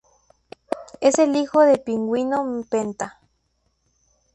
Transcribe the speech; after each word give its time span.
Es 0.99 1.19
el 1.19 1.35
hijo 1.35 1.61
del 1.61 1.79
pingüino 1.81 2.41
Penta. 2.71 3.19